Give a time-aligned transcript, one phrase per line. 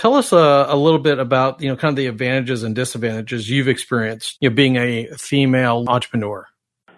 [0.00, 3.50] Tell us uh, a little bit about, you know, kind of the advantages and disadvantages
[3.50, 6.48] you've experienced, you know, being a female entrepreneur.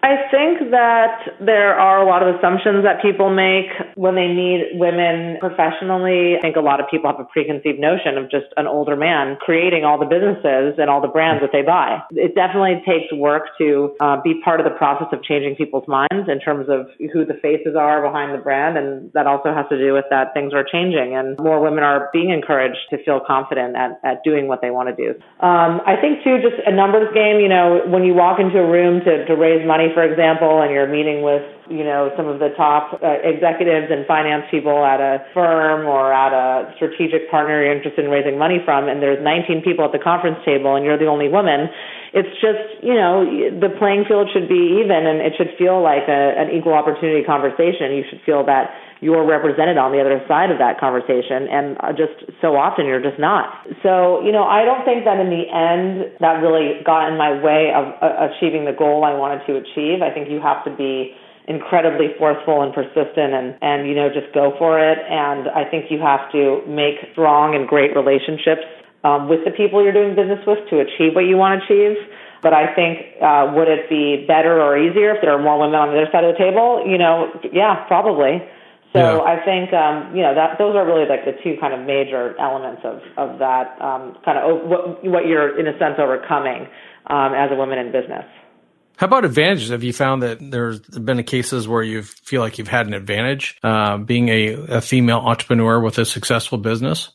[0.03, 4.75] I think that there are a lot of assumptions that people make when they meet
[4.75, 6.35] women professionally.
[6.35, 9.37] I think a lot of people have a preconceived notion of just an older man
[9.39, 12.03] creating all the businesses and all the brands that they buy.
[12.11, 16.27] It definitely takes work to uh, be part of the process of changing people's minds
[16.27, 18.75] in terms of who the faces are behind the brand.
[18.77, 22.09] And that also has to do with that things are changing and more women are
[22.11, 25.15] being encouraged to feel confident at, at doing what they want to do.
[25.39, 28.67] Um, I think too, just a numbers game, you know, when you walk into a
[28.67, 32.39] room to, to raise money for example, and you're meeting with, you know, some of
[32.39, 37.63] the top uh, executives and finance people at a firm or at a strategic partner
[37.63, 40.83] you're interested in raising money from, and there's 19 people at the conference table and
[40.83, 41.69] you're the only woman,
[42.13, 43.25] it's just, you know,
[43.59, 47.23] the playing field should be even and it should feel like a, an equal opportunity
[47.23, 47.95] conversation.
[47.95, 48.69] You should feel that
[49.03, 53.03] you're represented on the other side of that conversation and uh, just so often you're
[53.03, 57.11] just not so you know i don't think that in the end that really got
[57.11, 60.39] in my way of uh, achieving the goal i wanted to achieve i think you
[60.39, 61.11] have to be
[61.47, 65.91] incredibly forceful and persistent and and you know just go for it and i think
[65.91, 68.63] you have to make strong and great relationships
[69.03, 71.97] um, with the people you're doing business with to achieve what you want to achieve
[72.43, 75.79] but I think, uh, would it be better or easier if there are more women
[75.79, 76.83] on the other side of the table?
[76.85, 78.43] You know, yeah, probably.
[78.91, 79.23] So yeah.
[79.23, 82.37] I think um, you know that those are really like the two kind of major
[82.37, 86.67] elements of of that um, kind of what what you're in a sense overcoming
[87.07, 88.27] um, as a woman in business.
[89.03, 89.67] How about advantages?
[89.67, 93.59] Have you found that there's been cases where you feel like you've had an advantage
[93.61, 97.11] uh, being a, a female entrepreneur with a successful business?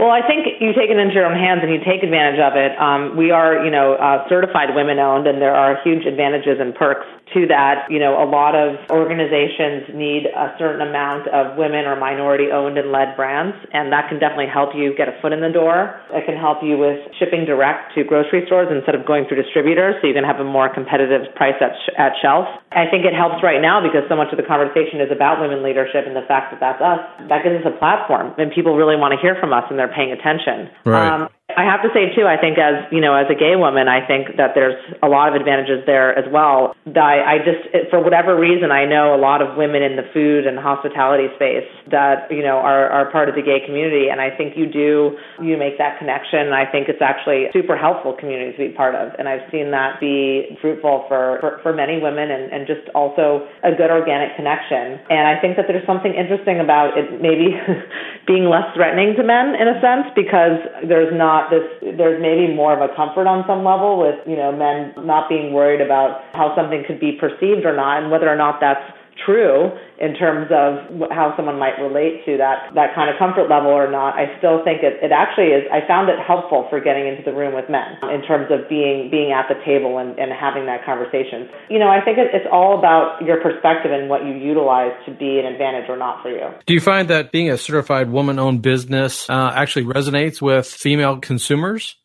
[0.00, 2.56] Well, I think you take it into your own hands and you take advantage of
[2.56, 2.72] it.
[2.80, 6.72] Um, we are, you know, uh, certified women owned, and there are huge advantages and
[6.72, 7.04] perks
[7.36, 7.84] to that.
[7.92, 12.80] You know, a lot of organizations need a certain amount of women or minority owned
[12.80, 16.00] and led brands, and that can definitely help you get a foot in the door.
[16.16, 20.00] It can help you with shipping direct to grocery stores instead of going through distributors,
[20.00, 22.48] so you can have a more competitive price at, sh- at shelf.
[22.72, 25.60] I think it helps right now because so much of the conversation is about women
[25.60, 27.04] leadership and the fact that that's us.
[27.28, 29.89] That gives us a platform, and people really want to hear from us, and they're
[29.94, 30.70] paying attention.
[30.84, 31.08] Right.
[31.08, 33.88] Um, I have to say too, I think as you know, as a gay woman,
[33.88, 36.74] I think that there's a lot of advantages there as well.
[36.86, 40.46] I, I just, for whatever reason, I know a lot of women in the food
[40.46, 44.34] and hospitality space that you know are, are part of the gay community, and I
[44.34, 46.50] think you do you make that connection.
[46.50, 49.46] And I think it's actually a super helpful community to be part of, and I've
[49.50, 53.90] seen that be fruitful for for, for many women, and, and just also a good
[53.90, 55.00] organic connection.
[55.08, 57.56] And I think that there's something interesting about it, maybe
[58.26, 62.52] being less threatening to men in a sense, because there's not not this there's maybe
[62.54, 66.22] more of a comfort on some level with you know men not being worried about
[66.32, 68.82] how something could be perceived or not and whether or not that's
[69.24, 69.70] true
[70.00, 73.90] in terms of how someone might relate to that that kind of comfort level or
[73.90, 74.16] not.
[74.16, 75.68] I still think it, it actually is.
[75.68, 79.10] I found it helpful for getting into the room with men in terms of being
[79.10, 81.48] being at the table and, and having that conversation.
[81.68, 85.12] You know, I think it, it's all about your perspective and what you utilize to
[85.12, 86.48] be an advantage or not for you.
[86.66, 91.99] Do you find that being a certified woman-owned business uh, actually resonates with female consumers?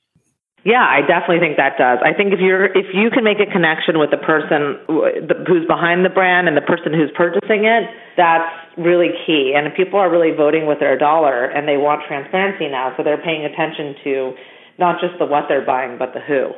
[0.66, 2.02] Yeah, I definitely think that does.
[2.02, 4.82] I think if you're if you can make a connection with the person
[5.46, 7.86] who's behind the brand and the person who's purchasing it,
[8.18, 9.54] that's really key.
[9.54, 13.22] And people are really voting with their dollar and they want transparency now, so they're
[13.22, 14.34] paying attention to
[14.82, 16.58] not just the what they're buying, but the who.